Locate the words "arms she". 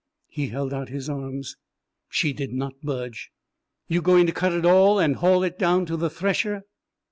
1.11-2.33